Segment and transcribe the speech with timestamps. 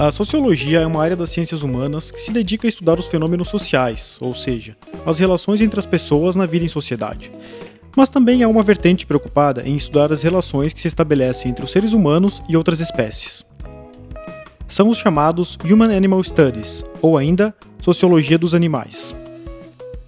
[0.00, 3.50] A sociologia é uma área das ciências humanas que se dedica a estudar os fenômenos
[3.50, 7.30] sociais, ou seja, as relações entre as pessoas na vida em sociedade.
[7.94, 11.70] Mas também é uma vertente preocupada em estudar as relações que se estabelecem entre os
[11.70, 13.44] seres humanos e outras espécies.
[14.66, 19.14] São os chamados Human Animal Studies, ou ainda Sociologia dos Animais.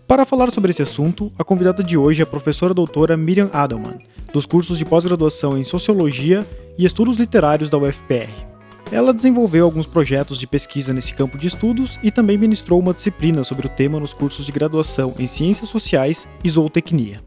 [0.09, 3.99] Para falar sobre esse assunto, a convidada de hoje é a professora doutora Miriam Adelman,
[4.32, 6.46] dos cursos de pós-graduação em Sociologia
[6.79, 8.52] e Estudos Literários da UFPR.
[8.93, 13.43] Ela desenvolveu alguns projetos de pesquisa nesse campo de estudos e também ministrou uma disciplina
[13.43, 17.23] sobre o tema nos cursos de graduação em Ciências Sociais e Zootecnia.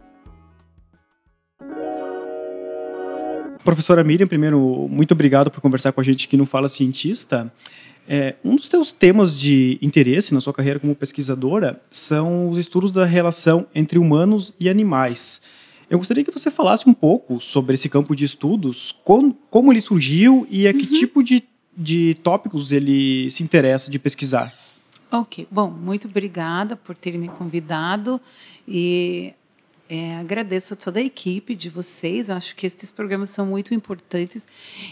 [3.64, 7.52] Professora Miriam, primeiro, muito obrigado por conversar com a gente aqui no Fala Cientista.
[8.08, 12.92] É, um dos teus temas de interesse na sua carreira como pesquisadora são os estudos
[12.92, 15.42] da relação entre humanos e animais.
[15.89, 19.82] Eu gostaria que você falasse um pouco sobre esse campo de estudos, como, como ele
[19.82, 20.92] surgiu e a que uhum.
[20.92, 21.44] tipo de,
[21.76, 24.54] de tópicos ele se interessa de pesquisar.
[25.12, 28.20] Ok, bom, muito obrigada por ter me convidado
[28.67, 29.34] e
[29.90, 32.30] é, agradeço a toda a equipe de vocês.
[32.30, 34.48] Acho que esses programas são muito importantes.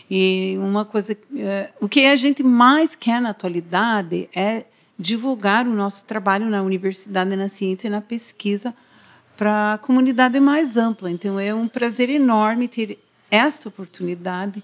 [0.10, 4.66] E uma coisa, é, o que a gente mais quer na atualidade é
[4.98, 8.74] divulgar o nosso trabalho na universidade, na ciência e na pesquisa
[9.36, 11.10] para a comunidade mais ampla.
[11.10, 13.00] Então é um prazer enorme ter
[13.32, 14.64] esta oportunidade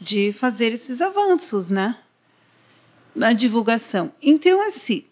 [0.00, 1.96] de fazer esses avanços, né,
[3.14, 4.12] na divulgação.
[4.22, 5.04] Então assim,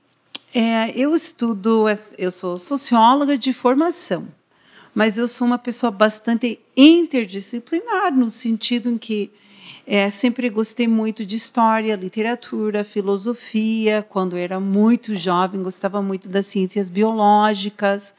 [0.55, 1.87] é, eu estudo,
[2.19, 4.29] eu sou socióloga de formação,
[4.95, 9.31] mas eu sou uma pessoa bastante interdisciplinar, no sentido em que
[9.87, 14.03] é, sempre gostei muito de história, literatura, filosofia.
[14.09, 18.15] Quando era muito jovem, gostava muito das ciências biológicas.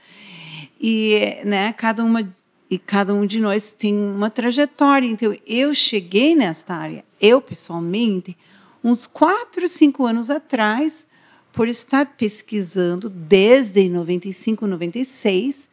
[0.80, 2.22] E né, cada uma
[2.70, 5.08] e cada um de nós tem uma trajetória.
[5.08, 8.36] Então, eu cheguei nesta área, eu pessoalmente,
[8.84, 11.06] uns quatro, cinco anos atrás,
[11.52, 15.70] por estar pesquisando desde 95, 96,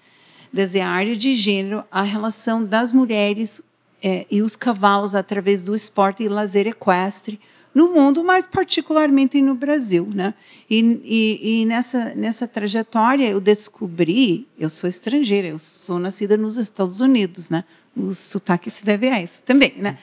[0.52, 3.62] desde a área de gênero, a relação das mulheres
[4.02, 7.40] é, e os cavalos através do esporte e lazer equestre
[7.74, 10.34] no mundo, mas particularmente no Brasil, né?
[10.68, 16.56] E, e, e, nessa nessa trajetória eu descobri, eu sou estrangeira, eu sou nascida nos
[16.56, 17.64] Estados Unidos, né?
[17.96, 19.98] O sotaque se deve a isso também, né?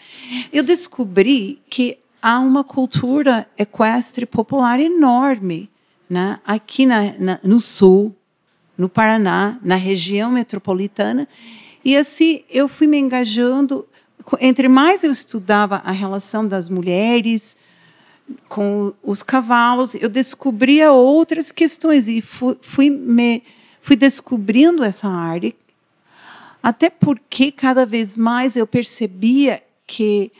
[0.51, 5.69] Eu descobri que há uma cultura equestre popular enorme
[6.09, 8.15] né, aqui na, na, no sul,
[8.77, 11.27] no Paraná, na região metropolitana.
[11.83, 13.85] E assim eu fui me engajando.
[14.39, 17.57] Entre mais eu estudava a relação das mulheres
[18.47, 23.41] com os cavalos, eu descobria outras questões e fui, fui me
[23.81, 25.53] fui descobrindo essa área.
[26.61, 30.31] Até porque cada vez mais eu percebia que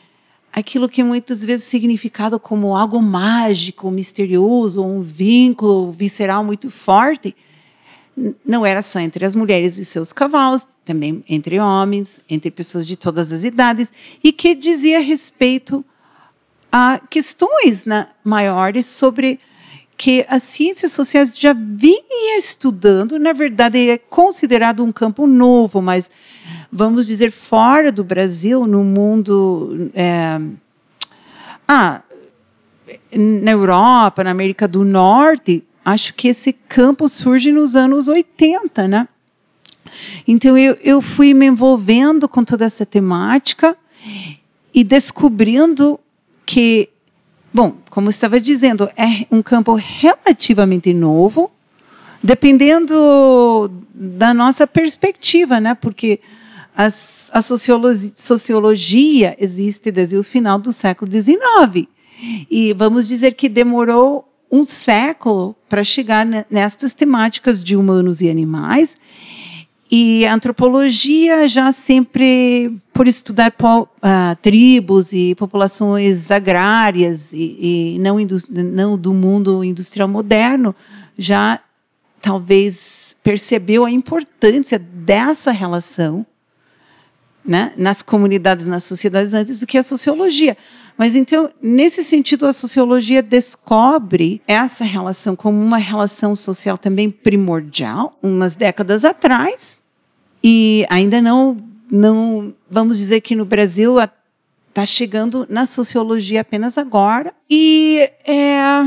[0.52, 7.36] aquilo que muitas vezes é significado como algo mágico, misterioso, um vínculo visceral muito forte,
[8.46, 12.98] não era só entre as mulheres e seus cavalos, também entre homens, entre pessoas de
[12.98, 13.94] todas as idades,
[14.24, 15.84] e que dizia respeito
[16.72, 19.40] a questões né, maiores sobre
[19.98, 26.10] que as ciências sociais já vinha estudando, na verdade é considerado um campo novo, mas
[26.72, 30.40] vamos dizer fora do Brasil, no mundo, é,
[31.68, 32.02] ah,
[33.12, 39.08] na Europa, na América do Norte, acho que esse campo surge nos anos 80, né?
[40.28, 43.76] Então eu, eu fui me envolvendo com toda essa temática
[44.74, 46.00] e descobrindo
[46.46, 46.90] que
[47.52, 51.50] Bom, como estava dizendo, é um campo relativamente novo,
[52.22, 55.74] dependendo da nossa perspectiva, né?
[55.74, 56.20] Porque
[56.76, 61.88] as, a sociologia, sociologia existe desde o final do século XIX.
[62.52, 68.98] E vamos dizer que demorou um século para chegar nestas temáticas de humanos e animais.
[69.92, 78.18] E a antropologia já sempre, por estudar uh, tribos e populações agrárias e, e não,
[78.50, 80.76] não do mundo industrial moderno,
[81.18, 81.60] já
[82.22, 86.26] talvez percebeu a importância dessa relação
[87.46, 90.58] né, nas comunidades, nas sociedades, antes do que a sociologia.
[90.98, 98.18] Mas então, nesse sentido, a sociologia descobre essa relação como uma relação social também primordial,
[98.22, 99.78] umas décadas atrás,
[100.44, 101.58] e ainda não,
[101.90, 103.96] não vamos dizer que no Brasil
[104.68, 107.34] está chegando na sociologia apenas agora.
[107.50, 108.84] E é,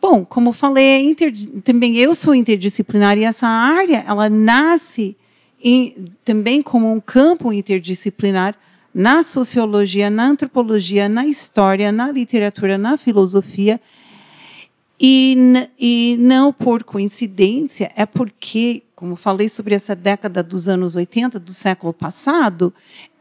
[0.00, 1.32] bom, como falei, é inter,
[1.62, 5.16] também eu sou interdisciplinar e essa área ela nasce
[5.68, 8.54] em, também como um campo interdisciplinar
[8.94, 13.80] na sociologia, na antropologia, na história, na literatura, na filosofia.
[14.98, 15.36] E,
[15.76, 21.52] e não por coincidência, é porque, como falei sobre essa década dos anos 80 do
[21.52, 22.72] século passado,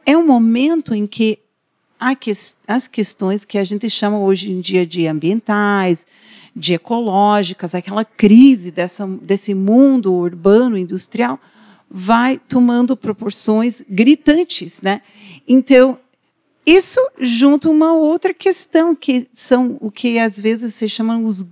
[0.06, 1.40] é um momento em que
[2.20, 2.32] que,
[2.68, 6.06] as questões que a gente chama hoje em dia de ambientais,
[6.56, 11.40] de ecológicas, aquela crise dessa, desse mundo urbano industrial,
[11.98, 15.02] vai tomando proporções gritantes, né?
[15.48, 15.98] Então,
[16.66, 21.46] isso junto uma outra questão que são o que às vezes se chamam os,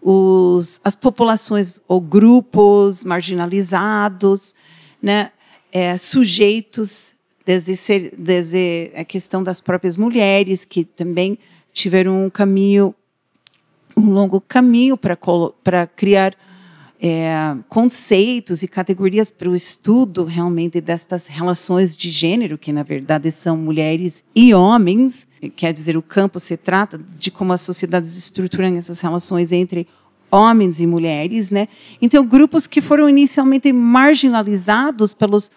[0.00, 4.54] os as populações ou grupos marginalizados,
[5.02, 5.30] né?
[5.70, 7.14] É, sujeitos
[7.44, 11.38] desde, ser, desde a questão das próprias mulheres que também
[11.70, 12.94] tiveram um caminho
[13.94, 16.34] um longo caminho para criar
[17.04, 23.28] é, conceitos e categorias para o estudo realmente destas relações de gênero, que na verdade
[23.32, 25.26] são mulheres e homens.
[25.56, 29.88] Quer dizer, o campo se trata de como as sociedades estruturam essas relações entre
[30.30, 31.66] homens e mulheres, né?
[32.00, 35.50] Então, grupos que foram inicialmente marginalizados pelos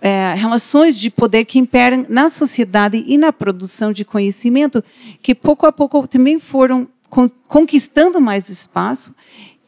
[0.00, 4.82] é, relações de poder que imperam na sociedade e na produção de conhecimento,
[5.22, 6.88] que pouco a pouco também foram
[7.46, 9.14] conquistando mais espaço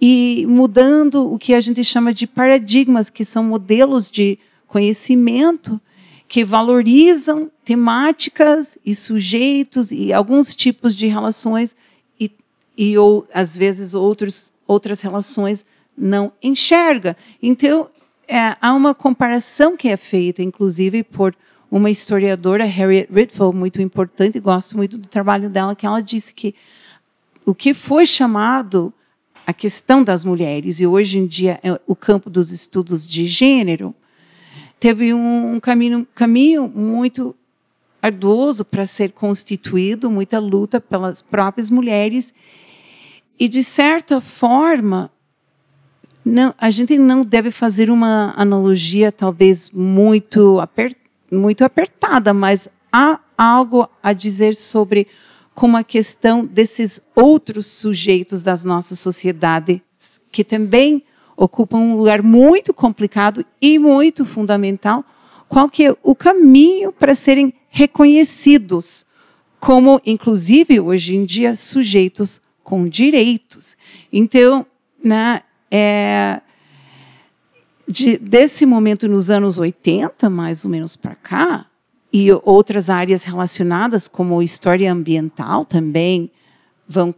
[0.01, 5.81] e mudando o que a gente chama de paradigmas, que são modelos de conhecimento
[6.29, 11.75] que valorizam temáticas e sujeitos e alguns tipos de relações
[12.21, 12.31] e,
[12.77, 15.65] e ou às vezes outros, outras relações
[15.97, 17.17] não enxerga.
[17.43, 17.89] Então
[18.29, 21.35] é, há uma comparação que é feita, inclusive por
[21.71, 26.55] uma historiadora, Harriet Ritfel, muito importante, gosto muito do trabalho dela, que ela disse que
[27.45, 28.93] o que foi chamado
[29.49, 33.95] a questão das mulheres, e hoje em dia é o campo dos estudos de gênero,
[34.79, 37.35] teve um caminho, caminho muito
[38.03, 42.35] arduoso para ser constituído, muita luta pelas próprias mulheres,
[43.39, 45.11] e, de certa forma,
[46.23, 50.95] não, a gente não deve fazer uma analogia talvez muito, aper,
[51.33, 55.07] muito apertada, mas há algo a dizer sobre
[55.59, 59.81] como a questão desses outros sujeitos das nossas sociedades,
[60.31, 61.03] que também
[61.37, 65.05] ocupam um lugar muito complicado e muito fundamental,
[65.49, 69.05] qual que é o caminho para serem reconhecidos
[69.59, 73.77] como, inclusive, hoje em dia, sujeitos com direitos.
[74.13, 74.65] Então,
[75.03, 76.41] né, é,
[77.89, 81.68] de, desse momento nos anos 80, mais ou menos para cá,
[82.13, 86.31] e outras áreas relacionadas, como história ambiental, também
[86.89, 87.15] vão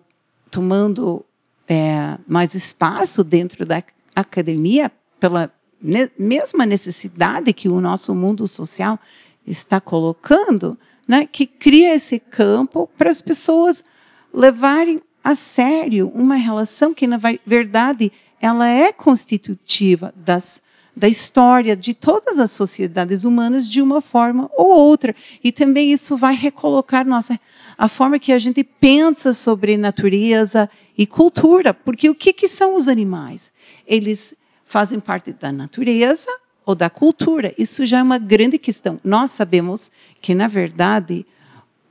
[0.50, 1.24] tomando
[1.68, 3.82] é, mais espaço dentro da
[4.14, 4.90] academia
[5.20, 8.98] pela ne mesma necessidade que o nosso mundo social
[9.46, 10.76] está colocando,
[11.06, 13.84] né, que cria esse campo para as pessoas
[14.32, 20.62] levarem a sério uma relação que, na verdade, ela é constitutiva das
[20.96, 25.14] da história de todas as sociedades humanas de uma forma ou outra.
[25.42, 27.38] E também isso vai recolocar nossa
[27.78, 32.74] a forma que a gente pensa sobre natureza e cultura, porque o que, que são
[32.74, 33.50] os animais?
[33.86, 34.34] Eles
[34.66, 36.28] fazem parte da natureza
[36.66, 37.54] ou da cultura?
[37.56, 39.00] Isso já é uma grande questão.
[39.02, 41.24] Nós sabemos que, na verdade,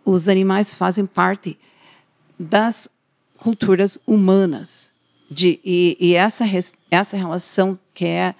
[0.05, 1.57] os animais fazem parte
[2.38, 2.88] das
[3.38, 4.91] culturas humanas.
[5.31, 6.45] De, e, e essa,
[6.89, 8.35] essa relação que é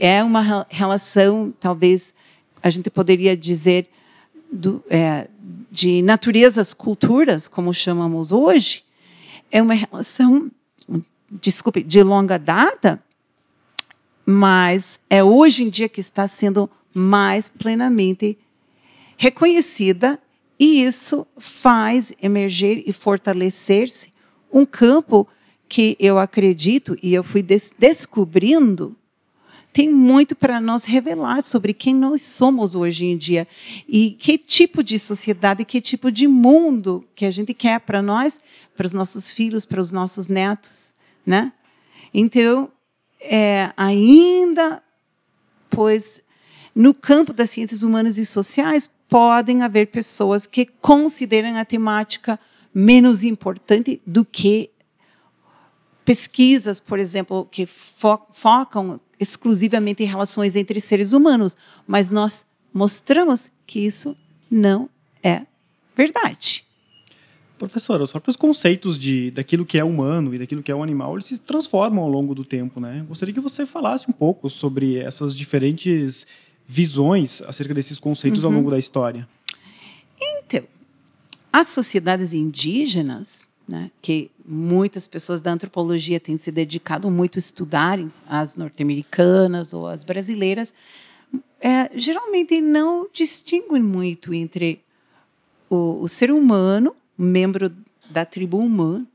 [0.00, 2.14] é uma relação, talvez
[2.62, 3.88] a gente poderia dizer,
[4.50, 5.28] do, é,
[5.70, 8.84] de naturezas culturas, como chamamos hoje,
[9.50, 10.50] é uma relação,
[11.30, 13.02] desculpe, de longa data,
[14.26, 18.38] mas é hoje em dia que está sendo mais plenamente
[19.16, 20.18] reconhecida
[20.58, 24.10] e isso faz emergir e fortalecer-se
[24.52, 25.28] um campo
[25.68, 28.96] que eu acredito e eu fui des descobrindo
[29.74, 33.46] tem muito para nós revelar sobre quem nós somos hoje em dia
[33.88, 38.40] e que tipo de sociedade, que tipo de mundo que a gente quer para nós,
[38.76, 40.94] para os nossos filhos, para os nossos netos,
[41.26, 41.52] né?
[42.14, 42.70] Então,
[43.20, 44.80] é, ainda,
[45.68, 46.22] pois,
[46.72, 52.38] no campo das ciências humanas e sociais, podem haver pessoas que consideram a temática
[52.72, 54.70] menos importante do que
[56.04, 61.56] pesquisas, por exemplo, que fo focam exclusivamente em relações entre seres humanos,
[61.86, 64.16] mas nós mostramos que isso
[64.50, 64.88] não
[65.22, 65.42] é
[65.96, 66.64] verdade.
[67.56, 71.14] Professora, os próprios conceitos de daquilo que é humano e daquilo que é um animal,
[71.14, 73.04] eles se transformam ao longo do tempo, né?
[73.08, 76.26] Gostaria que você falasse um pouco sobre essas diferentes
[76.66, 78.50] visões acerca desses conceitos uhum.
[78.50, 79.28] ao longo da história?
[80.20, 80.64] Então,
[81.52, 88.12] as sociedades indígenas, né, que muitas pessoas da antropologia têm se dedicado muito a estudarem,
[88.26, 90.74] as norte-americanas ou as brasileiras,
[91.60, 94.82] é, geralmente não distinguem muito entre
[95.68, 97.74] o, o ser humano, membro
[98.10, 99.06] da tribo humana,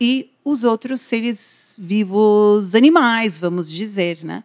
[0.00, 4.42] e os outros seres vivos animais, vamos dizer, né?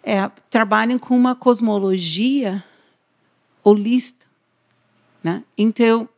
[0.00, 2.62] É, trabalham com uma cosmologia
[3.64, 4.24] holista,
[5.22, 5.42] né?
[5.58, 6.08] Então,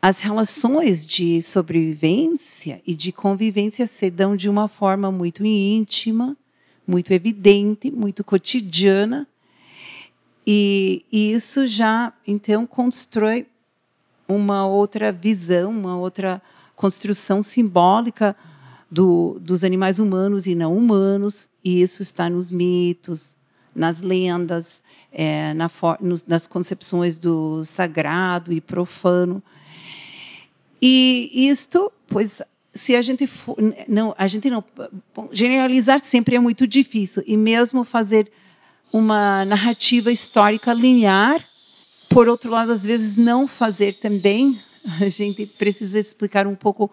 [0.00, 6.36] as relações de sobrevivência e de convivência se dão de uma forma muito íntima,
[6.86, 9.26] muito evidente, muito cotidiana,
[10.46, 13.46] e, e isso já então constrói
[14.26, 16.40] uma outra visão, uma outra
[16.74, 18.36] construção simbólica
[18.90, 23.36] do, dos animais humanos e não humanos, e isso está nos mitos,
[23.74, 29.42] nas lendas, é, na, nos, nas concepções do sagrado e profano.
[30.80, 32.40] E isto, pois,
[32.72, 33.56] se a gente for,
[33.88, 34.62] não, a gente não
[35.14, 38.30] bom, generalizar sempre é muito difícil e mesmo fazer
[38.92, 41.44] uma narrativa histórica linear,
[42.08, 44.60] por outro lado, às vezes não fazer também
[45.00, 46.90] a gente precisa explicar um pouco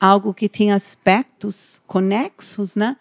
[0.00, 2.96] algo que tem aspectos conexos, né?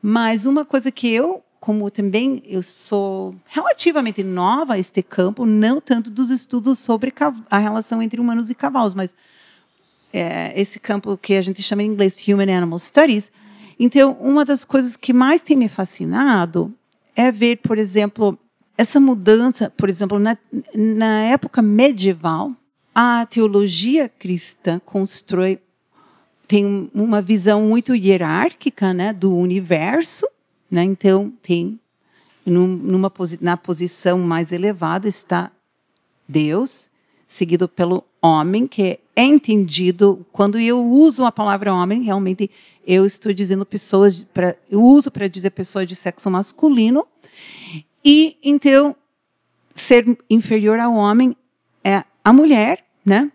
[0.00, 5.80] Mas uma coisa que eu, como também eu sou relativamente nova a este campo, não
[5.80, 7.12] tanto dos estudos sobre
[7.50, 9.14] a relação entre humanos e cavalos, mas
[10.12, 13.32] é, esse campo que a gente chama em inglês Human Animal Studies.
[13.78, 16.72] Então, uma das coisas que mais tem me fascinado
[17.16, 18.38] é ver, por exemplo,
[18.76, 20.36] essa mudança, por exemplo, na,
[20.74, 22.52] na época medieval,
[22.94, 25.58] a teologia cristã constrói
[26.46, 30.26] tem uma visão muito hierárquica, né, do universo,
[30.70, 30.84] né?
[30.84, 31.80] Então tem
[32.44, 35.50] numa na posição mais elevada está
[36.28, 36.90] Deus,
[37.26, 42.50] seguido pelo homem, que é entendido quando eu uso a palavra homem, realmente
[42.86, 47.06] eu estou dizendo pessoas para eu uso para dizer pessoas de sexo masculino.
[48.04, 48.96] E então
[49.74, 51.36] ser inferior ao homem
[51.84, 53.30] é a mulher, né?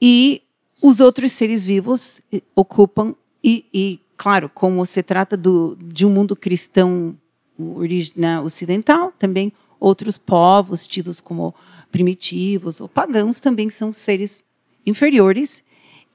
[0.00, 0.42] E
[0.82, 2.20] os outros seres vivos
[2.54, 7.16] ocupam e, e claro, como se trata do, de um mundo cristão
[8.14, 11.54] né, ocidental, também outros povos tidos como
[11.90, 14.44] primitivos ou pagãos também são seres
[14.86, 15.64] inferiores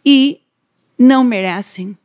[0.03, 0.39] e
[0.97, 1.97] não merecem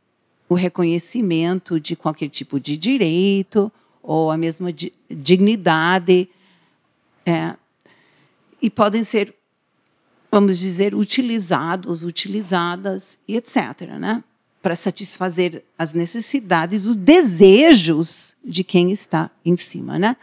[0.49, 3.71] o reconhecimento de qualquer tipo de direito
[4.03, 4.73] ou a mesma
[5.09, 6.29] dignidade.
[7.25, 7.55] É,
[8.61, 9.33] e podem ser
[10.31, 14.23] vamos dizer, utilizados, utilizadas e etc., né?
[14.61, 20.17] Para satisfazer as necessidades, os desejos de quem está em cima, né?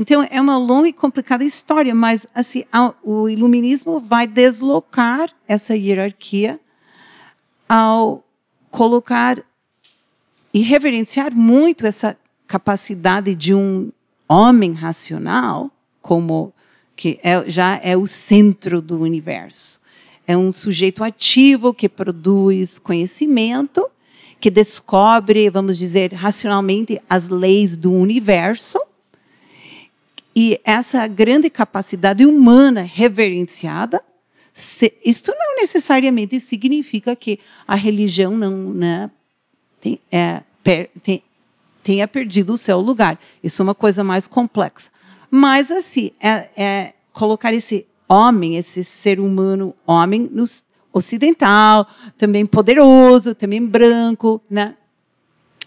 [0.00, 2.64] Então é uma longa e complicada história, mas assim
[3.02, 6.58] o iluminismo vai deslocar essa hierarquia
[7.68, 8.24] ao
[8.70, 9.44] colocar
[10.54, 12.16] e reverenciar muito essa
[12.46, 13.92] capacidade de um
[14.26, 16.50] homem racional como
[16.96, 19.78] que é, já é o centro do universo.
[20.26, 23.86] É um sujeito ativo que produz conhecimento,
[24.40, 28.80] que descobre, vamos dizer, racionalmente as leis do universo.
[30.34, 34.02] E essa grande capacidade humana reverenciada,
[34.52, 39.10] se, isto não necessariamente significa que a religião não né,
[39.80, 41.22] tem, é, per, tem,
[41.82, 43.18] tenha perdido o seu lugar.
[43.42, 44.90] Isso é uma coisa mais complexa.
[45.30, 50.44] Mas, assim, é, é colocar esse homem, esse ser humano homem, no
[50.92, 51.86] ocidental,
[52.18, 54.74] também poderoso, também branco, né?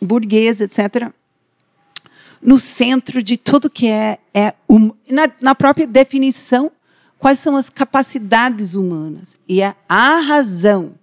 [0.02, 1.12] burguês, etc.,
[2.44, 6.72] no centro de tudo que é, é um, na, na, própria definição,
[7.18, 10.96] quais são as capacidades humanas e a, a razão.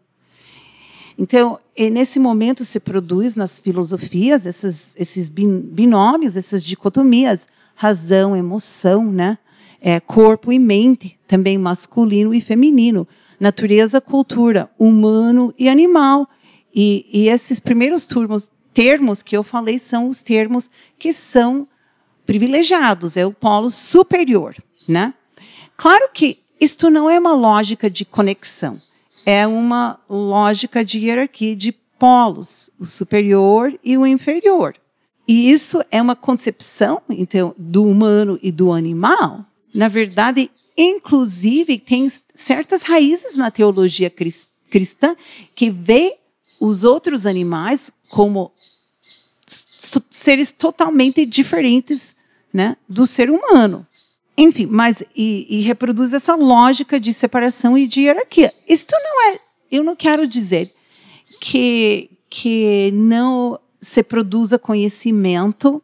[1.18, 9.38] Então, nesse momento se produz nas filosofias esses, esses binômios, essas dicotomias, razão, emoção, né?
[9.82, 16.28] É, corpo e mente, também masculino e feminino, natureza, cultura, humano e animal.
[16.75, 21.66] E, e esses primeiros termos, termos que eu falei são os termos que são
[22.26, 25.14] privilegiados, é o polo superior, né?
[25.76, 28.80] Claro que isto não é uma lógica de conexão,
[29.24, 34.76] é uma lógica de hierarquia de polos, o superior e o inferior.
[35.26, 39.44] E isso é uma concepção então, do humano e do animal.
[39.72, 45.14] Na verdade, inclusive, tem certas raízes na teologia cristã
[45.54, 46.16] que vê
[46.60, 48.52] os outros animais como
[50.10, 52.16] seres totalmente diferentes
[52.52, 53.87] né, do ser humano.
[54.37, 58.52] Enfim, mas e, e reproduz essa lógica de separação e de hierarquia.
[58.68, 60.72] Isto não é, eu não quero dizer
[61.40, 65.82] que que não se produza conhecimento,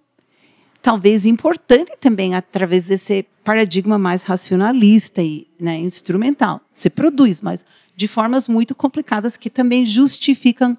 [0.81, 6.61] talvez importante também através desse paradigma mais racionalista e né, instrumental.
[6.71, 7.65] Se produz, mas
[7.97, 10.79] de formas muito complicadas que também justificam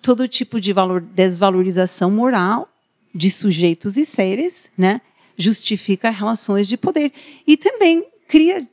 [0.00, 2.68] todo tipo de valor, desvalorização moral
[3.14, 5.00] de sujeitos e seres, né?
[5.36, 7.12] justifica relações de poder.
[7.46, 8.68] E também cria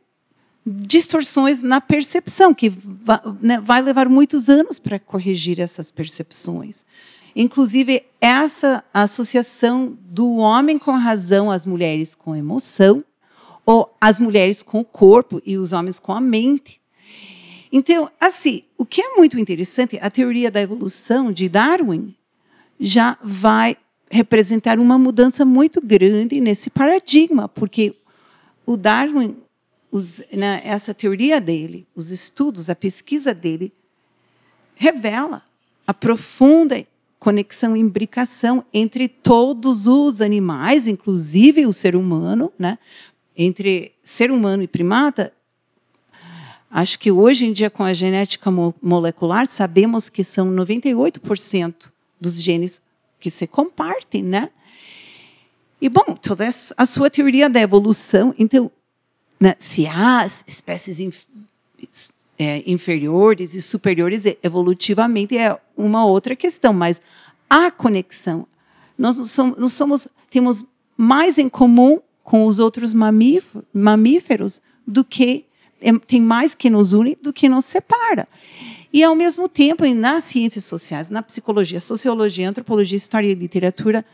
[0.66, 2.72] distorções na percepção, que
[3.42, 6.86] né, vai levar muitos anos para corrigir essas percepções.
[7.34, 13.04] Inclusive, essa associação do homem com a razão, as mulheres com a emoção,
[13.66, 16.82] ou as mulheres com o corpo e os homens com a mente.
[17.72, 22.16] Então, assim, o que é muito interessante, a teoria da evolução de Darwin
[22.80, 23.78] já vai
[24.10, 27.94] representar uma mudança muito grande nesse paradigma, porque
[28.66, 29.36] o Darwin,
[29.92, 33.74] os, né, essa teoria dele, os estudos, a pesquisa dele,
[34.76, 35.44] revela
[35.86, 36.86] a profunda
[37.20, 42.78] conexão imbricação entre todos os animais, inclusive o ser humano, né?
[43.36, 45.34] entre ser humano e primata.
[46.70, 52.82] Acho que hoje em dia, com a genética molecular, sabemos que são 98% dos genes
[53.20, 54.50] que se compartem, né?
[55.82, 58.72] E, bom, toda a sua teoria da evolução, então,
[59.40, 61.24] né, se há espécies inf
[62.40, 67.02] é, inferiores e superiores evolutivamente é uma outra questão, mas
[67.50, 68.46] a conexão,
[68.98, 75.46] nós, somos, nós somos, temos mais em comum com os outros mamíferos do que
[76.06, 78.28] tem mais que nos une do que nos separa.
[78.92, 84.06] E, ao mesmo tempo, nas ciências sociais, na psicologia, sociologia, antropologia, história e literatura,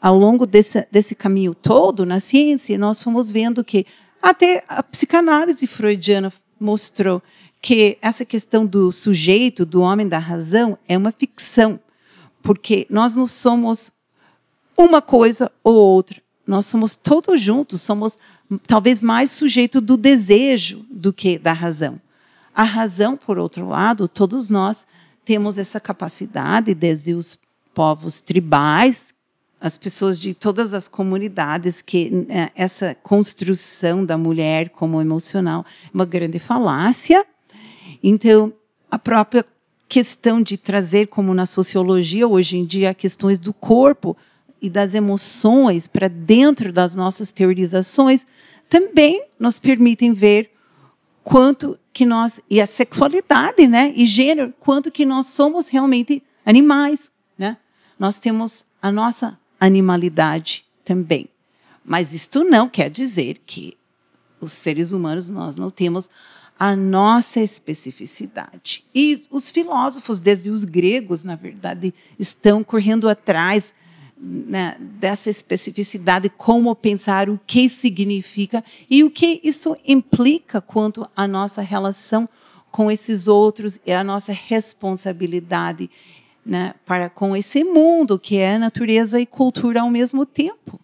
[0.00, 3.84] ao longo desse, desse caminho todo, na ciência, nós fomos vendo que
[4.22, 7.22] até a psicanálise freudiana mostrou
[7.60, 11.78] que essa questão do sujeito, do homem da razão, é uma ficção,
[12.42, 13.92] porque nós não somos
[14.76, 16.22] uma coisa ou outra.
[16.46, 18.18] Nós somos todos juntos, somos
[18.66, 22.00] talvez mais sujeito do desejo do que da razão.
[22.54, 24.86] A razão, por outro lado, todos nós
[25.24, 27.38] temos essa capacidade, desde os
[27.74, 29.14] povos tribais,
[29.60, 35.90] as pessoas de todas as comunidades, que né, essa construção da mulher como emocional é
[35.94, 37.24] uma grande falácia.
[38.02, 38.52] Então,
[38.90, 39.44] a própria
[39.88, 44.16] questão de trazer, como na sociologia hoje em dia, questões do corpo
[44.60, 48.26] e das emoções para dentro das nossas teorizações,
[48.68, 50.50] também nos permitem ver
[51.24, 57.10] quanto que nós e a sexualidade, né, e gênero, quanto que nós somos realmente animais,
[57.36, 57.56] né?
[57.98, 61.28] Nós temos a nossa animalidade também.
[61.84, 63.76] Mas isto não quer dizer que
[64.40, 66.08] os seres humanos nós não temos
[66.58, 68.84] a nossa especificidade.
[68.94, 73.74] E os filósofos, desde os gregos, na verdade, estão correndo atrás
[74.20, 81.26] né, dessa especificidade, como pensar, o que significa e o que isso implica quanto à
[81.26, 82.28] nossa relação
[82.70, 85.90] com esses outros e a nossa responsabilidade
[86.44, 90.78] né, para com esse mundo que é natureza e cultura ao mesmo tempo.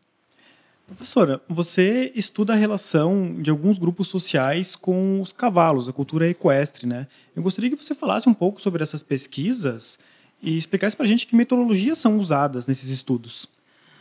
[0.86, 6.86] Professora, você estuda a relação de alguns grupos sociais com os cavalos, a cultura equestre,
[6.86, 7.08] né?
[7.34, 9.98] Eu gostaria que você falasse um pouco sobre essas pesquisas
[10.42, 13.48] e explicasse para a gente que metodologias são usadas nesses estudos.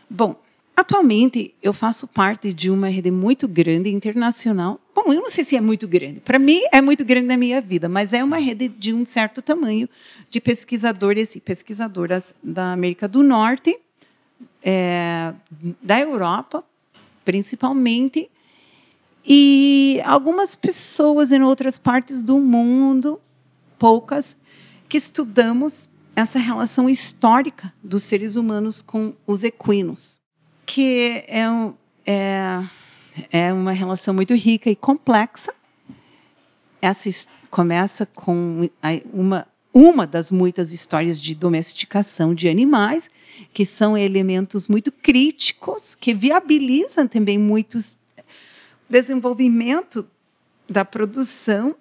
[0.09, 0.35] Bom,
[0.75, 4.79] atualmente eu faço parte de uma rede muito grande internacional.
[4.93, 6.19] Bom, eu não sei se é muito grande.
[6.19, 9.41] Para mim é muito grande na minha vida, mas é uma rede de um certo
[9.41, 9.89] tamanho
[10.29, 13.77] de pesquisadores e pesquisadoras da América do Norte,
[14.63, 15.33] é,
[15.81, 16.63] da Europa,
[17.23, 18.29] principalmente,
[19.25, 23.19] e algumas pessoas em outras partes do mundo,
[23.79, 24.37] poucas,
[24.87, 30.19] que estudamos essa relação histórica dos seres humanos com os equinos,
[30.65, 31.73] que é, um,
[32.05, 32.63] é,
[33.31, 35.53] é uma relação muito rica e complexa.
[36.81, 37.09] Essa
[37.49, 38.69] começa com
[39.11, 43.09] uma, uma das muitas histórias de domesticação de animais,
[43.53, 47.97] que são elementos muito críticos, que viabilizam também muitos
[48.87, 50.07] desenvolvimento
[50.69, 51.75] da produção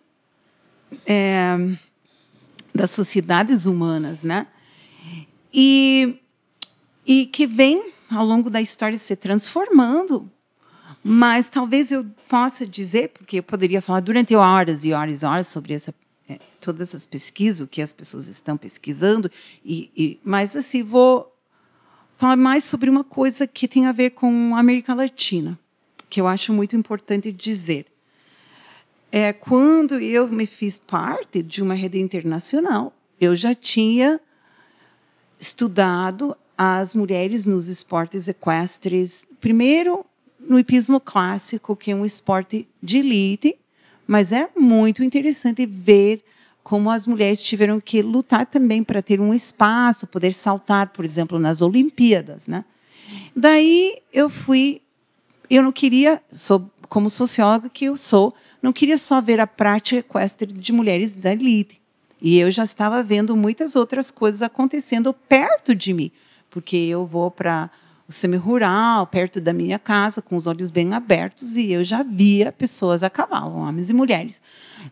[1.06, 1.76] é,
[2.74, 4.46] das sociedades humanas, né?
[5.52, 6.18] E,
[7.06, 10.30] e que vem ao longo da história se transformando.
[11.02, 15.46] Mas talvez eu possa dizer, porque eu poderia falar durante horas e horas e horas
[15.46, 15.94] sobre essa,
[16.28, 19.30] é, todas essas pesquisas, o que as pessoas estão pesquisando,
[19.64, 21.34] e, e, mas assim, vou,
[22.16, 25.58] falar mais sobre uma coisa que tem a ver com a América Latina,
[26.08, 27.86] que eu acho muito importante dizer.
[29.16, 34.20] É, quando eu me fiz parte de uma rede internacional, eu já tinha
[35.38, 40.04] estudado as mulheres nos esportes equestres, primeiro
[40.40, 43.56] no hipismo clássico, que é um esporte de elite,
[44.04, 46.20] mas é muito interessante ver
[46.64, 51.38] como as mulheres tiveram que lutar também para ter um espaço, poder saltar, por exemplo,
[51.38, 52.64] nas Olimpíadas, né?
[53.36, 54.82] Daí eu fui,
[55.48, 59.98] eu não queria, sou, como socióloga que eu sou, não queria só ver a prática
[59.98, 61.78] equestre de mulheres da elite.
[62.18, 66.10] E eu já estava vendo muitas outras coisas acontecendo perto de mim,
[66.48, 67.70] porque eu vou para
[68.08, 72.50] o semi-rural, perto da minha casa, com os olhos bem abertos, e eu já via
[72.50, 74.40] pessoas a cavalo, homens e mulheres.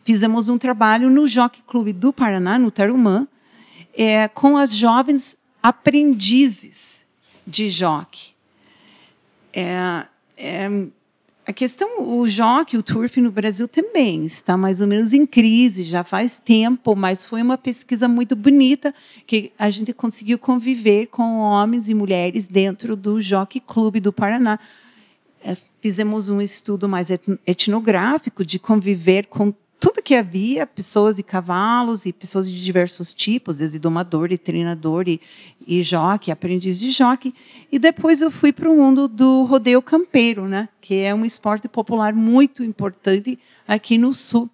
[0.04, 3.26] Fizemos um trabalho no Jockey Clube do Paraná, no Tarumã,
[3.94, 7.06] é, com as jovens aprendizes
[7.46, 8.34] de jockey.
[9.50, 10.04] É,
[10.36, 10.68] é,
[11.44, 15.82] a questão, o jockey, o turf no Brasil também está mais ou menos em crise,
[15.82, 18.94] já faz tempo, mas foi uma pesquisa muito bonita
[19.26, 24.58] que a gente conseguiu conviver com homens e mulheres dentro do Jockey Clube do Paraná.
[25.44, 27.08] É, fizemos um estudo mais
[27.44, 33.56] etnográfico de conviver com tudo que havia, pessoas e cavalos, e pessoas de diversos tipos,
[33.56, 35.20] desde domador e treinador e,
[35.66, 37.34] e jockey, aprendiz de jockey.
[37.70, 40.68] E depois eu fui para o mundo do rodeio campeiro, né?
[40.80, 44.48] que é um esporte popular muito importante aqui no sul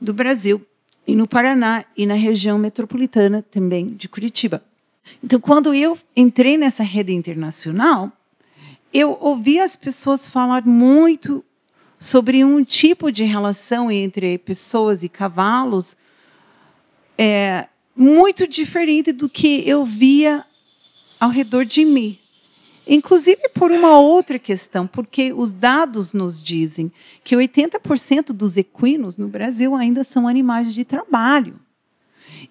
[0.00, 0.60] do Brasil,
[1.06, 4.64] e no Paraná, e na região metropolitana também de Curitiba.
[5.22, 8.10] Então, quando eu entrei nessa rede internacional,
[8.92, 11.44] eu ouvi as pessoas falar muito
[12.00, 15.98] sobre um tipo de relação entre pessoas e cavalos
[17.18, 20.46] é, muito diferente do que eu via
[21.20, 22.18] ao redor de mim.
[22.88, 26.90] Inclusive por uma outra questão, porque os dados nos dizem
[27.22, 31.60] que 80% dos equinos no Brasil ainda são animais de trabalho.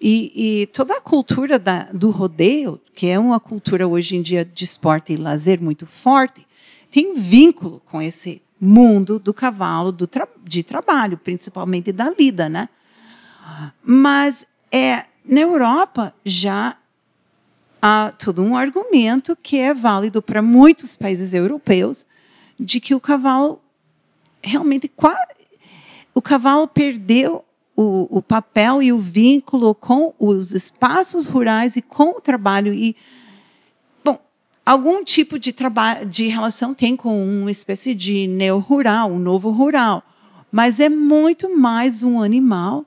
[0.00, 4.44] E, e toda a cultura da, do rodeio, que é uma cultura hoje em dia
[4.44, 6.46] de esporte e lazer muito forte,
[6.90, 12.68] tem vínculo com esse mundo do cavalo do tra de trabalho, principalmente da lida, né?
[13.82, 16.76] Mas é, na Europa já
[17.80, 22.04] há todo um argumento que é válido para muitos países europeus
[22.58, 23.60] de que o cavalo
[24.42, 24.90] realmente
[26.14, 27.44] o cavalo perdeu
[27.74, 32.94] o, o papel e o vínculo com os espaços rurais e com o trabalho e
[34.64, 35.54] algum tipo de
[36.08, 40.02] de relação tem com uma espécie de neo-rural, um novo rural,
[40.50, 42.84] mas é muito mais um animal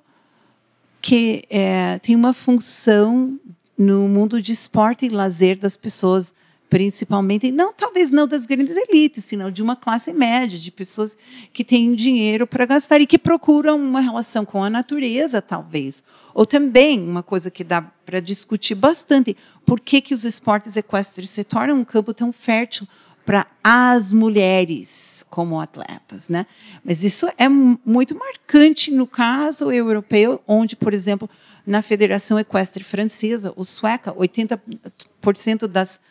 [1.01, 3.37] que é, tem uma função
[3.77, 6.33] no mundo de esporte e lazer das pessoas
[6.73, 11.15] principalmente, não talvez não das grandes elites, senão de uma classe média, de pessoas
[11.53, 16.03] que têm dinheiro para gastar e que procuram uma relação com a natureza, talvez.
[16.33, 21.29] Ou também, uma coisa que dá para discutir bastante, por que, que os esportes equestres
[21.29, 22.87] se tornam um campo tão fértil
[23.23, 26.47] para as mulheres como atletas, né?
[26.83, 31.29] Mas isso é muito marcante no caso europeu, onde, por exemplo,
[31.67, 36.01] na Federação Equestre Francesa, o sueca, 80% das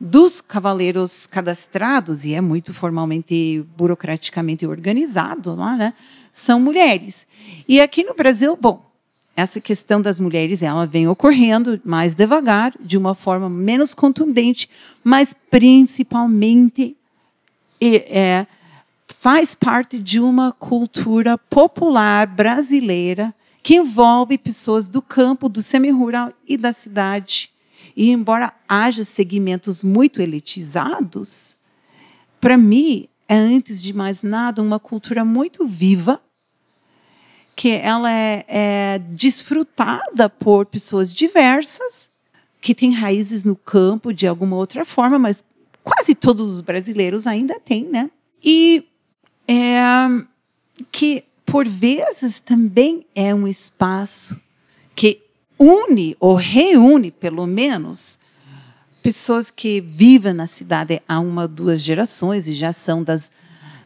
[0.00, 5.94] dos cavaleiros cadastrados, e é muito formalmente, burocraticamente organizado lá, né,
[6.32, 7.26] são mulheres.
[7.68, 8.82] E aqui no Brasil, bom,
[9.36, 14.68] essa questão das mulheres ela vem ocorrendo mais devagar, de uma forma menos contundente,
[15.04, 16.96] mas principalmente
[17.80, 18.46] é,
[19.18, 26.56] faz parte de uma cultura popular brasileira que envolve pessoas do campo, do semi-rural e
[26.56, 27.50] da cidade.
[28.00, 31.54] E embora haja segmentos muito elitizados,
[32.40, 36.18] para mim é antes de mais nada uma cultura muito viva,
[37.54, 42.10] que ela é, é desfrutada por pessoas diversas,
[42.58, 45.44] que têm raízes no campo de alguma outra forma, mas
[45.84, 48.10] quase todos os brasileiros ainda têm, né?
[48.42, 48.82] E
[49.46, 49.62] é,
[50.90, 54.40] que por vezes também é um espaço
[54.96, 55.20] que
[55.60, 58.18] une ou reúne, pelo menos,
[59.02, 63.30] pessoas que vivem na cidade há uma duas gerações e já são das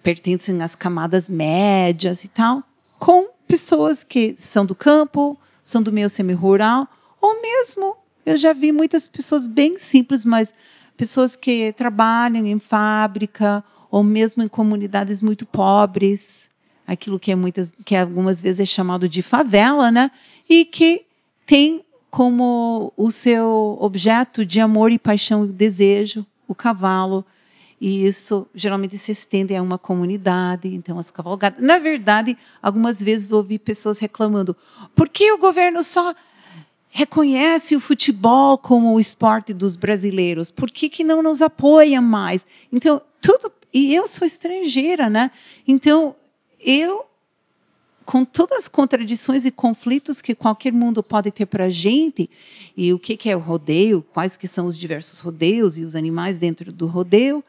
[0.00, 2.62] pertencem às camadas médias e tal,
[2.98, 6.86] com pessoas que são do campo, são do meio semi-rural,
[7.20, 10.54] ou mesmo eu já vi muitas pessoas bem simples, mas
[10.96, 16.50] pessoas que trabalham em fábrica ou mesmo em comunidades muito pobres,
[16.86, 20.10] aquilo que é muitas que algumas vezes é chamado de favela, né?
[20.48, 21.04] E que
[21.46, 27.24] tem como o seu objeto de amor e paixão e desejo, o cavalo.
[27.80, 31.62] E isso geralmente se estende a uma comunidade, então as cavalgadas.
[31.62, 34.56] Na verdade, algumas vezes ouvi pessoas reclamando:
[34.94, 36.14] por que o governo só
[36.88, 40.52] reconhece o futebol como o esporte dos brasileiros?
[40.52, 42.46] Por que, que não nos apoia mais?
[42.72, 43.52] Então, tudo.
[43.72, 45.32] E eu sou estrangeira, né?
[45.66, 46.14] Então,
[46.60, 47.04] eu
[48.04, 52.28] com todas as contradições e conflitos que qualquer mundo pode ter para a gente,
[52.76, 55.96] e o que, que é o rodeio, quais que são os diversos rodeios e os
[55.96, 57.42] animais dentro do rodeio,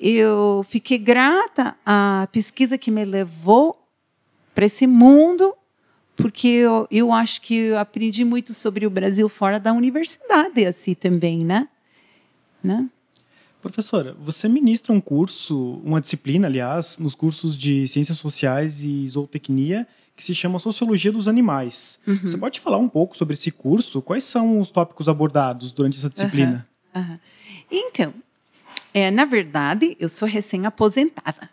[0.00, 3.78] eu fiquei grata à pesquisa que me levou
[4.54, 5.54] para esse mundo,
[6.16, 10.94] porque eu, eu acho que eu aprendi muito sobre o Brasil fora da universidade, assim
[10.94, 11.68] também, né?
[12.62, 12.88] né?
[13.68, 19.86] Professora, você ministra um curso, uma disciplina, aliás, nos cursos de Ciências Sociais e Zootecnia,
[20.16, 21.98] que se chama Sociologia dos Animais.
[22.06, 22.18] Uhum.
[22.22, 24.00] Você pode falar um pouco sobre esse curso?
[24.00, 26.66] Quais são os tópicos abordados durante essa disciplina?
[26.96, 27.02] Uhum.
[27.02, 27.18] Uhum.
[27.70, 28.14] Então,
[28.94, 31.50] é, na verdade, eu sou recém-aposentada.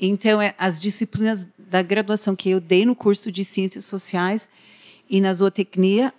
[0.00, 4.48] Então, é, as disciplinas da graduação que eu dei no curso de Ciências Sociais
[5.10, 6.14] e na Zootecnia,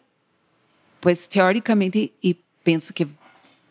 [0.99, 3.07] pois, teoricamente, e penso que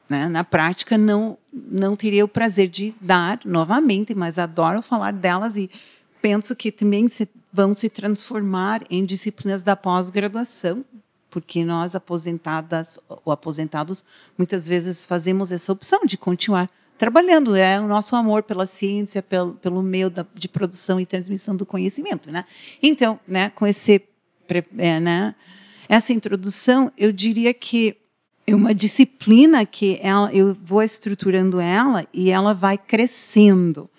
[0.09, 0.29] né?
[0.29, 5.71] Na prática, não, não teria o prazer de dar novamente, mas adoro falar delas e
[6.23, 10.85] penso que também se, vão se transformar em disciplinas da pós-graduação,
[11.31, 14.05] porque nós aposentadas ou aposentados
[14.39, 19.53] muitas vezes fazemos essa opção de continuar trabalhando é o nosso amor pela ciência pelo,
[19.55, 22.47] pelo meio da, de produção e transmissão do conhecimento né
[22.83, 24.03] então né com esse
[24.79, 25.35] é, né
[25.91, 27.99] essa introdução eu diria que
[28.47, 33.91] é uma disciplina que ela, eu vou estruturando ela e ela vai crescendo.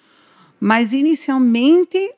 [0.59, 2.13] Mas, inicialmente,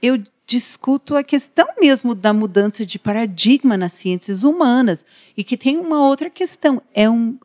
[0.00, 5.04] eu discuto a questão mesmo da mudança de paradigma nas ciências humanas
[5.36, 7.38] e que tem uma outra questão, é um,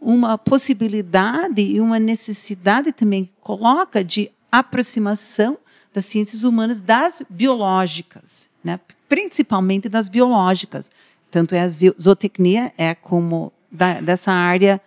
[0.00, 5.58] uma possibilidade e uma necessidade também que coloca de aproximação
[5.92, 8.80] das ciências humanas das biológicas, né?
[9.08, 10.90] principalmente das biológicas.
[11.30, 14.80] Tanto é a zootecnia é como da, dessa área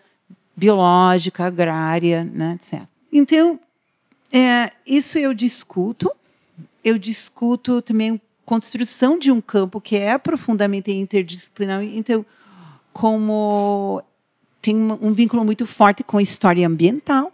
[0.55, 2.83] biológica, agrária, né, etc.
[3.11, 3.59] Então,
[4.31, 6.11] é, isso eu discuto.
[6.83, 11.83] Eu discuto também construção de um campo que é profundamente interdisciplinar.
[11.83, 12.23] Então,
[12.93, 14.03] como
[14.61, 17.31] tem um vínculo muito forte com a história ambiental,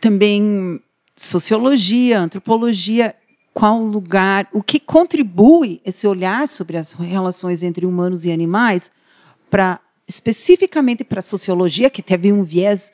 [0.00, 0.80] também
[1.16, 3.14] sociologia, antropologia,
[3.52, 8.90] qual lugar, o que contribui esse olhar sobre as relações entre humanos e animais
[9.50, 9.80] para
[10.10, 12.92] especificamente para a sociologia, que teve um viés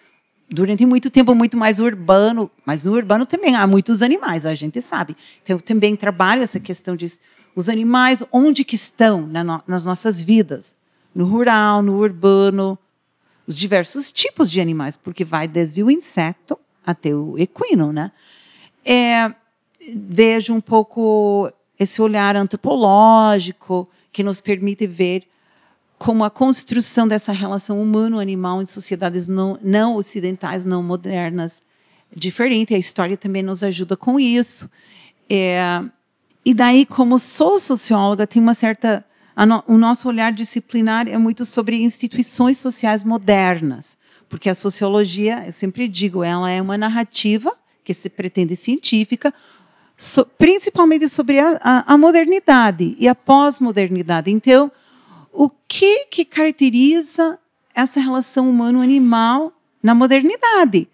[0.50, 4.82] durante muito tempo muito mais urbano, mas no urbano também há muitos animais, a gente
[4.82, 5.16] sabe.
[5.42, 7.06] Então, eu também trabalho essa questão de
[7.54, 10.76] os animais, onde que estão na no, nas nossas vidas?
[11.14, 12.78] No rural, no urbano,
[13.46, 18.12] os diversos tipos de animais, porque vai desde o inseto até o equino, né?
[18.84, 19.34] É,
[19.88, 25.26] vejo um pouco esse olhar antropológico que nos permite ver
[25.98, 31.62] como a construção dessa relação humano-animal em sociedades não, não ocidentais, não modernas,
[32.14, 32.74] diferente.
[32.74, 34.70] A história também nos ajuda com isso.
[35.28, 35.82] É,
[36.44, 39.04] e daí, como sou socióloga, tem uma certa
[39.44, 43.98] no, o nosso olhar disciplinar é muito sobre instituições sociais modernas,
[44.30, 47.52] porque a sociologia, eu sempre digo, ela é uma narrativa
[47.84, 49.34] que se pretende científica,
[49.96, 54.30] so, principalmente sobre a, a, a modernidade e a pós-modernidade.
[54.30, 54.72] Então,
[55.36, 57.38] o que, que caracteriza
[57.74, 60.88] essa relação humano-animal na modernidade.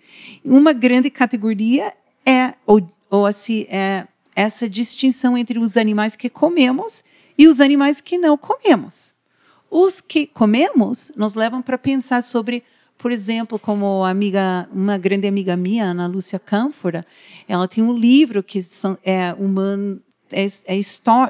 [0.45, 1.95] Uma grande categoria
[2.27, 7.05] é, ou, ou assim, é essa distinção entre os animais que comemos
[7.39, 9.15] e os animais que não comemos.
[9.71, 12.65] Os que comemos nos levam para pensar sobre,
[12.99, 17.07] por exemplo, como amiga, uma grande amiga minha, Ana Lúcia Cânfora,
[17.47, 19.35] ela tem um livro que são, é,
[20.33, 20.83] é, é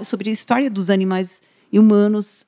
[0.02, 2.46] sobre a história dos animais humanos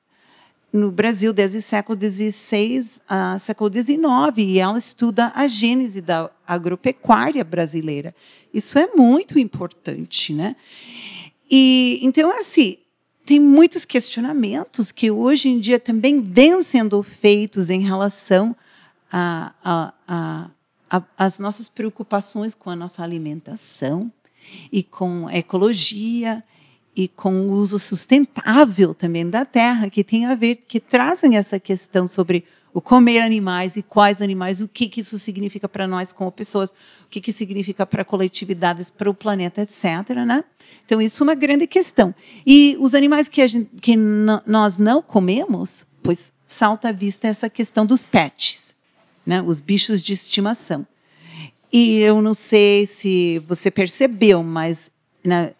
[0.75, 3.97] no Brasil desde o século XVI a século XIX
[4.37, 8.13] e ela estuda a gênese da agropecuária brasileira.
[8.53, 10.55] Isso é muito importante, né?
[11.49, 12.77] E então assim
[13.25, 18.55] tem muitos questionamentos que hoje em dia também vêm sendo feitos em relação
[21.17, 24.11] às nossas preocupações com a nossa alimentação
[24.71, 26.43] e com a ecologia
[26.95, 31.59] e com o uso sustentável também da terra, que tem a ver, que trazem essa
[31.59, 36.11] questão sobre o comer animais e quais animais, o que, que isso significa para nós
[36.11, 40.09] como pessoas, o que, que significa para coletividades, para o planeta, etc.
[40.25, 40.43] Né?
[40.85, 42.13] Então, isso é uma grande questão.
[42.45, 47.85] E os animais que, gente, que nós não comemos, depois salta à vista essa questão
[47.85, 48.75] dos pets,
[49.25, 49.41] né?
[49.41, 50.85] os bichos de estimação.
[51.71, 54.91] E eu não sei se você percebeu, mas
[55.23, 55.53] né,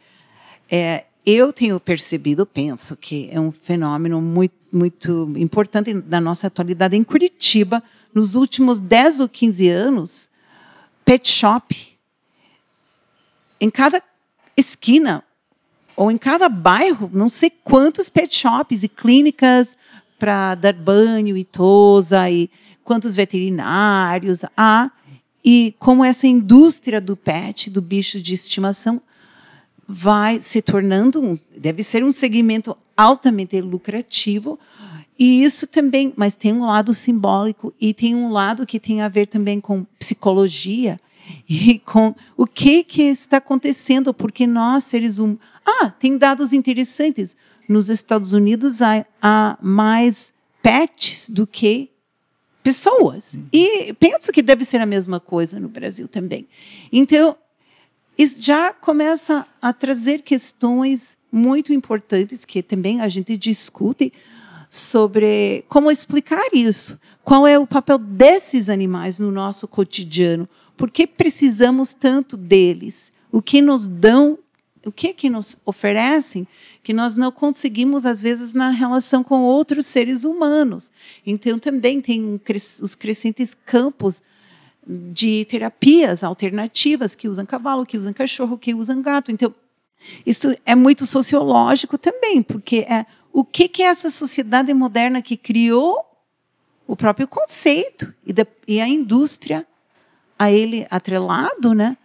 [0.69, 6.95] é, eu tenho percebido, penso que é um fenômeno muito, muito importante da nossa atualidade
[6.95, 7.81] em Curitiba.
[8.13, 10.29] Nos últimos 10 ou 15 anos,
[11.03, 11.97] pet shop,
[13.59, 14.03] em cada
[14.55, 15.23] esquina
[15.95, 19.75] ou em cada bairro, não sei quantos pet shops e clínicas
[20.19, 22.49] para dar banho e tosa e
[22.83, 24.91] quantos veterinários há
[25.43, 29.01] e como essa indústria do pet, do bicho de estimação,
[29.87, 34.59] vai se tornando um, deve ser um segmento altamente lucrativo
[35.17, 39.07] e isso também, mas tem um lado simbólico e tem um lado que tem a
[39.07, 40.99] ver também com psicologia
[41.47, 47.35] e com o que que está acontecendo, porque nós seres humanos, ah, tem dados interessantes.
[47.67, 51.89] Nos Estados Unidos há, há mais pets do que
[52.61, 53.37] pessoas.
[53.51, 56.47] E penso que deve ser a mesma coisa no Brasil também.
[56.91, 57.37] Então,
[58.39, 64.13] já começa a trazer questões muito importantes que também a gente discute
[64.69, 66.99] sobre como explicar isso.
[67.23, 70.47] Qual é o papel desses animais no nosso cotidiano?
[70.77, 73.11] Por que precisamos tanto deles?
[73.31, 74.39] O que nos dão
[74.85, 76.47] o que que nos oferecem
[76.83, 80.91] que nós não conseguimos às vezes na relação com outros seres humanos.
[81.25, 82.39] Então também tem um,
[82.81, 84.21] os crescentes campos
[84.87, 89.31] de terapias alternativas que usam cavalo, que usam cachorro, que usam gato.
[89.31, 89.53] Então
[90.25, 95.35] isso é muito sociológico também, porque é o que que é essa sociedade moderna que
[95.35, 95.99] criou
[96.87, 98.33] o próprio conceito e,
[98.67, 99.65] e a indústria
[100.37, 101.97] a ele atrelado, né?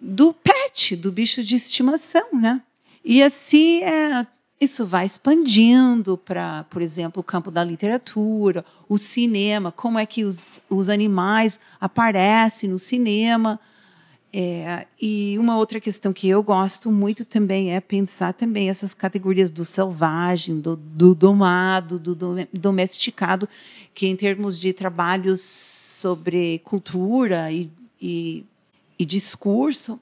[0.00, 2.62] do pet, do bicho de estimação, né?
[3.04, 4.26] E assim é,
[4.60, 10.24] isso vai expandindo para, por exemplo, o campo da literatura, o cinema, como é que
[10.24, 13.60] os, os animais aparecem no cinema.
[14.30, 19.50] É, e uma outra questão que eu gosto muito também é pensar também essas categorias
[19.50, 23.48] do selvagem, do, do domado, do, do domesticado,
[23.94, 28.44] que em termos de trabalhos sobre cultura e, e
[28.98, 30.00] e discurso.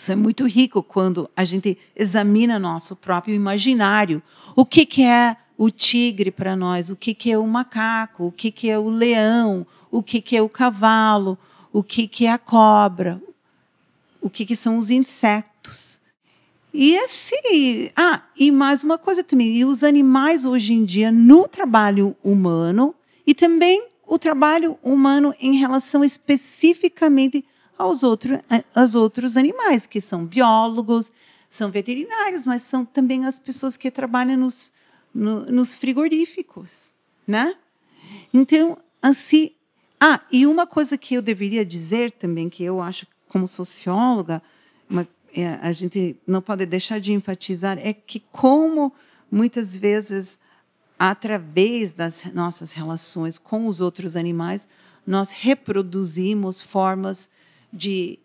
[0.00, 4.22] Isso é muito rico quando a gente examina nosso próprio imaginário.
[4.56, 6.88] O que, que é o tigre para nós?
[6.88, 8.28] O que, que é o macaco?
[8.28, 9.66] O que, que é o leão?
[9.90, 11.36] O que, que é o cavalo?
[11.70, 13.20] O que, que é a cobra?
[14.22, 16.00] O que, que são os insetos?
[16.72, 21.46] E assim, ah, e mais uma coisa também, e os animais hoje em dia no
[21.46, 22.94] trabalho humano
[23.26, 27.44] e também o trabalho humano em relação especificamente
[27.80, 28.38] aos, outro,
[28.74, 31.10] aos outros animais, que são biólogos,
[31.48, 34.72] são veterinários, mas são também as pessoas que trabalham nos,
[35.14, 36.92] no, nos frigoríficos,
[37.26, 37.56] né?
[38.32, 39.52] Então, assim,
[39.98, 44.42] ah, e uma coisa que eu deveria dizer também, que eu acho como socióloga,
[44.88, 48.92] uma, é, a gente não pode deixar de enfatizar, é que como
[49.30, 50.38] muitas vezes,
[50.98, 54.68] através das nossas relações com os outros animais,
[55.06, 57.30] nós reproduzimos formas
[57.72, 58.18] de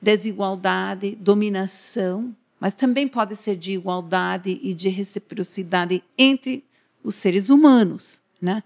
[0.00, 6.64] desigualdade, dominação, mas também pode ser de igualdade e de reciprocidade entre
[7.02, 8.62] os seres humanos, né?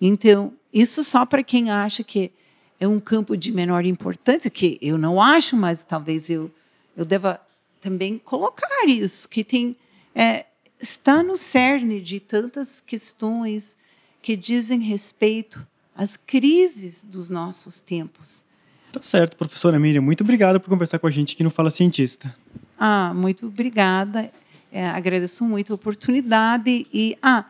[0.00, 2.30] Então, isso só para quem acha que
[2.78, 6.50] é um campo de menor importância, que eu não acho, mas talvez eu,
[6.96, 7.40] eu deva
[7.80, 9.76] também colocar isso, que tem
[10.14, 10.46] é,
[10.80, 13.76] está no cerne de tantas questões
[14.22, 18.44] que dizem respeito às crises dos nossos tempos.
[18.92, 20.02] Tá certo, professora Miriam.
[20.02, 22.34] Muito obrigado por conversar com a gente aqui no Fala Cientista.
[22.78, 24.30] Ah, muito obrigada.
[24.72, 26.86] É, agradeço muito a oportunidade.
[26.92, 27.44] E, ah,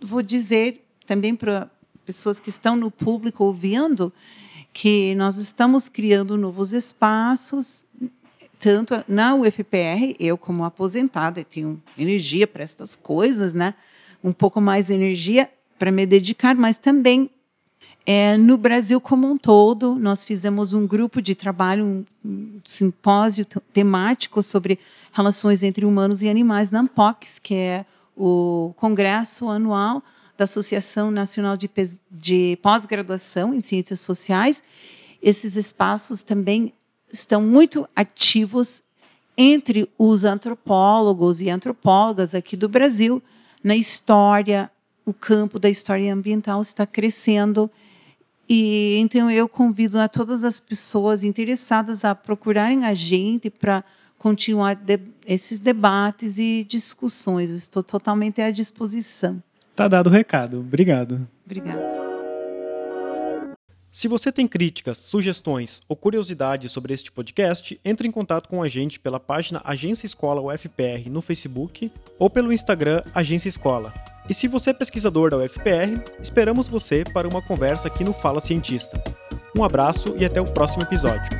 [0.00, 1.70] vou dizer também para
[2.04, 4.12] pessoas que estão no público ouvindo
[4.72, 7.84] que nós estamos criando novos espaços,
[8.58, 13.74] tanto na UFPR, eu como aposentada, tenho energia para estas coisas, né?
[14.22, 17.28] um pouco mais energia para me dedicar, mas também
[18.04, 24.42] é, no Brasil como um todo, nós fizemos um grupo de trabalho, um simpósio temático
[24.42, 24.78] sobre
[25.12, 27.86] relações entre humanos e animais na ANPOX, que é
[28.16, 30.02] o congresso anual
[30.36, 31.70] da Associação Nacional de,
[32.10, 34.62] de Pós-Graduação em Ciências Sociais.
[35.22, 36.72] Esses espaços também
[37.12, 38.82] estão muito ativos
[39.36, 43.22] entre os antropólogos e antropólogas aqui do Brasil.
[43.62, 44.68] Na história,
[45.06, 47.70] o campo da história ambiental está crescendo
[48.54, 53.82] e então eu convido a todas as pessoas interessadas a procurarem a gente para
[54.18, 57.48] continuar de, esses debates e discussões.
[57.48, 59.42] Estou totalmente à disposição.
[59.74, 60.60] Tá dado o recado.
[60.60, 61.26] Obrigado.
[61.46, 62.01] Obrigada.
[63.94, 68.66] Se você tem críticas, sugestões ou curiosidades sobre este podcast, entre em contato com a
[68.66, 73.92] gente pela página Agência Escola UFPR no Facebook ou pelo Instagram Agência Escola.
[74.26, 78.40] E se você é pesquisador da UFPR, esperamos você para uma conversa aqui no Fala
[78.40, 78.98] Cientista.
[79.54, 81.30] Um abraço e até o próximo episódio.